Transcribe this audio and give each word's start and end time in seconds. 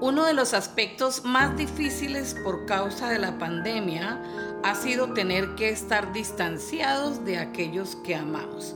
Uno 0.00 0.24
de 0.24 0.32
los 0.32 0.54
aspectos 0.54 1.24
más 1.24 1.58
difíciles 1.58 2.34
por 2.42 2.64
causa 2.64 3.10
de 3.10 3.18
la 3.18 3.38
pandemia 3.38 4.18
ha 4.62 4.74
sido 4.74 5.12
tener 5.12 5.54
que 5.56 5.68
estar 5.68 6.14
distanciados 6.14 7.22
de 7.26 7.36
aquellos 7.36 7.96
que 7.96 8.14
amamos. 8.14 8.74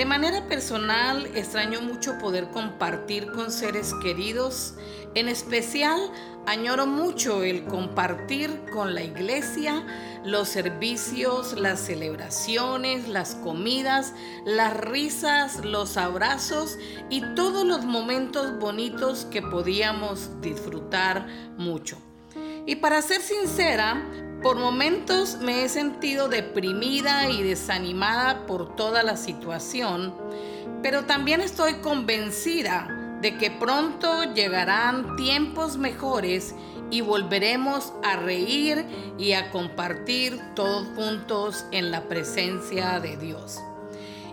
De 0.00 0.06
manera 0.06 0.46
personal, 0.48 1.26
extraño 1.34 1.82
mucho 1.82 2.16
poder 2.16 2.48
compartir 2.48 3.30
con 3.32 3.50
seres 3.50 3.92
queridos. 4.02 4.72
En 5.14 5.28
especial, 5.28 6.00
añoro 6.46 6.86
mucho 6.86 7.42
el 7.42 7.66
compartir 7.66 8.62
con 8.72 8.94
la 8.94 9.02
iglesia 9.02 9.84
los 10.24 10.48
servicios, 10.48 11.60
las 11.60 11.80
celebraciones, 11.80 13.08
las 13.08 13.34
comidas, 13.34 14.14
las 14.46 14.74
risas, 14.74 15.62
los 15.66 15.98
abrazos 15.98 16.78
y 17.10 17.20
todos 17.34 17.66
los 17.66 17.84
momentos 17.84 18.58
bonitos 18.58 19.26
que 19.26 19.42
podíamos 19.42 20.40
disfrutar 20.40 21.26
mucho. 21.58 21.98
Y 22.64 22.76
para 22.76 23.02
ser 23.02 23.20
sincera, 23.20 24.02
por 24.42 24.58
momentos 24.58 25.38
me 25.40 25.64
he 25.64 25.68
sentido 25.68 26.28
deprimida 26.28 27.28
y 27.30 27.42
desanimada 27.42 28.46
por 28.46 28.74
toda 28.74 29.02
la 29.02 29.16
situación, 29.16 30.14
pero 30.82 31.04
también 31.04 31.40
estoy 31.40 31.74
convencida 31.74 32.88
de 33.20 33.36
que 33.36 33.50
pronto 33.50 34.32
llegarán 34.32 35.16
tiempos 35.16 35.76
mejores 35.76 36.54
y 36.90 37.02
volveremos 37.02 37.92
a 38.02 38.16
reír 38.16 38.84
y 39.18 39.32
a 39.32 39.50
compartir 39.50 40.40
todos 40.54 40.88
juntos 40.96 41.66
en 41.70 41.90
la 41.90 42.08
presencia 42.08 42.98
de 42.98 43.16
Dios. 43.18 43.60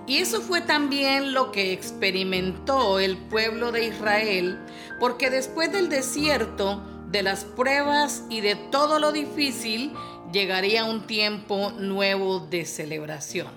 Y 0.08 0.20
eso 0.20 0.42
fue 0.42 0.62
también 0.62 1.34
lo 1.34 1.52
que 1.52 1.74
experimentó 1.74 3.00
el 3.00 3.18
pueblo 3.18 3.74
de 3.74 3.88
Israel, 3.88 4.58
porque 5.02 5.30
después 5.30 5.72
del 5.74 5.90
desierto, 5.90 6.82
de 7.12 7.24
las 7.24 7.44
pruebas 7.44 8.24
y 8.30 8.42
de 8.42 8.56
todo 8.56 9.00
lo 9.00 9.12
difícil, 9.12 9.94
llegaría 10.32 10.86
un 10.86 11.08
tiempo 11.08 11.72
nuevo 11.72 12.40
de 12.40 12.66
celebración. 12.66 13.48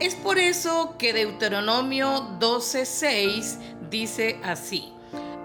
Es 0.00 0.14
por 0.14 0.38
eso 0.38 0.96
que 0.98 1.12
Deuteronomio 1.12 2.38
12:6 2.40 3.58
dice 3.90 4.38
así: 4.42 4.92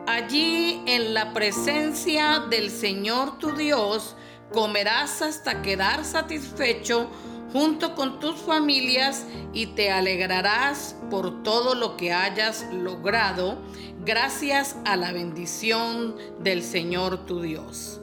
Allí 0.08 0.82
en 0.86 1.14
la 1.14 1.34
presencia 1.34 2.40
del 2.50 2.72
Señor 2.72 3.38
tu 3.40 3.52
Dios 3.56 4.16
comerás 4.54 5.22
hasta 5.22 5.62
quedar 5.62 6.06
satisfecho 6.06 7.10
junto 7.52 7.96
con 7.96 8.20
tus 8.20 8.36
familias 8.36 9.26
y 9.54 9.68
te 9.68 9.92
alegrarás 9.92 10.96
por 11.10 11.44
todo 11.44 11.76
lo 11.76 11.98
que 11.98 12.14
hayas 12.14 12.66
logrado 12.72 13.58
gracias 14.06 14.76
a 14.86 14.96
la 14.96 15.12
bendición 15.12 16.16
del 16.40 16.64
Señor 16.64 17.26
tu 17.26 17.42
Dios. 17.42 18.02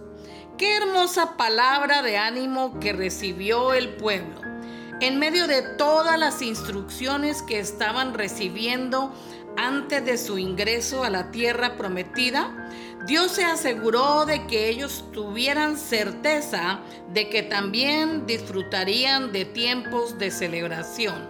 Qué 0.58 0.76
hermosa 0.76 1.36
palabra 1.36 2.02
de 2.02 2.16
ánimo 2.16 2.78
que 2.78 2.92
recibió 2.92 3.72
el 3.72 3.96
pueblo. 3.96 4.53
En 5.00 5.18
medio 5.18 5.46
de 5.46 5.62
todas 5.62 6.18
las 6.18 6.40
instrucciones 6.40 7.42
que 7.42 7.58
estaban 7.58 8.14
recibiendo 8.14 9.12
antes 9.56 10.04
de 10.04 10.18
su 10.18 10.38
ingreso 10.38 11.04
a 11.04 11.10
la 11.10 11.30
tierra 11.30 11.76
prometida, 11.76 12.70
Dios 13.06 13.32
se 13.32 13.44
aseguró 13.44 14.24
de 14.24 14.46
que 14.46 14.68
ellos 14.68 15.04
tuvieran 15.12 15.76
certeza 15.76 16.80
de 17.12 17.28
que 17.28 17.42
también 17.42 18.26
disfrutarían 18.26 19.32
de 19.32 19.44
tiempos 19.44 20.18
de 20.18 20.30
celebración. 20.30 21.28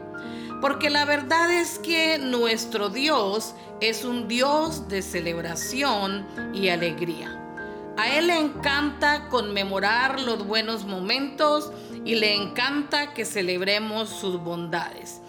Porque 0.60 0.88
la 0.88 1.04
verdad 1.04 1.52
es 1.52 1.78
que 1.78 2.18
nuestro 2.18 2.90
Dios 2.90 3.54
es 3.80 4.04
un 4.04 4.28
Dios 4.28 4.88
de 4.88 5.02
celebración 5.02 6.26
y 6.54 6.68
alegría. 6.68 7.43
A 7.96 8.08
Él 8.08 8.26
le 8.26 8.38
encanta 8.38 9.28
conmemorar 9.28 10.20
los 10.20 10.44
buenos 10.46 10.84
momentos 10.84 11.72
y 12.04 12.16
le 12.16 12.34
encanta 12.34 13.14
que 13.14 13.24
celebremos 13.24 14.08
sus 14.08 14.40
bondades. 14.42 15.20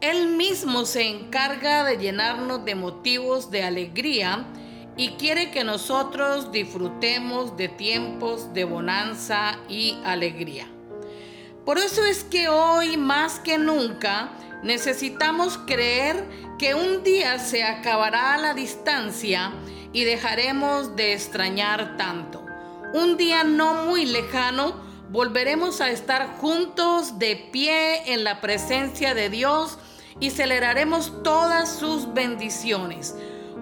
Él 0.00 0.28
mismo 0.28 0.86
se 0.86 1.08
encarga 1.08 1.84
de 1.84 1.98
llenarnos 1.98 2.64
de 2.64 2.74
motivos 2.74 3.50
de 3.50 3.62
alegría 3.62 4.46
y 4.96 5.10
quiere 5.10 5.50
que 5.50 5.64
nosotros 5.64 6.50
disfrutemos 6.50 7.56
de 7.56 7.68
tiempos 7.68 8.52
de 8.54 8.64
bonanza 8.64 9.58
y 9.68 9.96
alegría. 10.04 10.73
Por 11.64 11.78
eso 11.78 12.04
es 12.04 12.24
que 12.24 12.48
hoy 12.48 12.98
más 12.98 13.40
que 13.40 13.56
nunca 13.56 14.32
necesitamos 14.62 15.58
creer 15.66 16.24
que 16.58 16.74
un 16.74 17.02
día 17.02 17.38
se 17.38 17.64
acabará 17.64 18.36
la 18.36 18.52
distancia 18.52 19.52
y 19.92 20.04
dejaremos 20.04 20.94
de 20.94 21.14
extrañar 21.14 21.96
tanto. 21.96 22.44
Un 22.92 23.16
día 23.16 23.44
no 23.44 23.86
muy 23.86 24.04
lejano 24.04 24.74
volveremos 25.10 25.80
a 25.80 25.90
estar 25.90 26.36
juntos 26.36 27.18
de 27.18 27.36
pie 27.50 28.12
en 28.12 28.24
la 28.24 28.42
presencia 28.42 29.14
de 29.14 29.30
Dios 29.30 29.78
y 30.20 30.30
celebraremos 30.30 31.22
todas 31.22 31.78
sus 31.78 32.12
bendiciones 32.12 33.14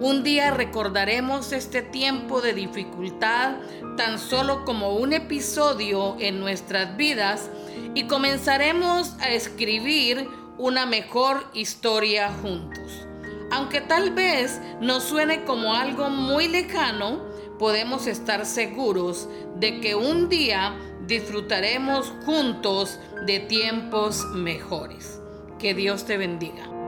un 0.02 0.24
día 0.24 0.50
recordaremos 0.50 1.52
este 1.52 1.80
tiempo 1.80 2.40
de 2.40 2.54
dificultad 2.54 3.58
tan 3.96 4.18
solo 4.18 4.64
como 4.64 4.96
un 4.96 5.12
episodio 5.12 6.16
en 6.18 6.40
nuestras 6.40 6.96
vidas 6.96 7.48
y 7.94 8.04
comenzaremos 8.04 9.14
a 9.20 9.30
escribir 9.30 10.28
una 10.58 10.86
mejor 10.86 11.46
historia 11.54 12.32
juntos. 12.42 13.06
Aunque 13.50 13.80
tal 13.80 14.12
vez 14.12 14.60
nos 14.80 15.02
suene 15.04 15.44
como 15.44 15.74
algo 15.74 16.08
muy 16.08 16.48
lejano, 16.48 17.22
podemos 17.58 18.06
estar 18.06 18.46
seguros 18.46 19.28
de 19.56 19.80
que 19.80 19.94
un 19.94 20.28
día 20.28 20.74
disfrutaremos 21.06 22.12
juntos 22.24 22.98
de 23.26 23.40
tiempos 23.40 24.24
mejores. 24.32 25.20
Que 25.58 25.74
Dios 25.74 26.04
te 26.06 26.16
bendiga. 26.16 26.81